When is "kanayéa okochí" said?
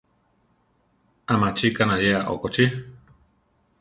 1.77-2.65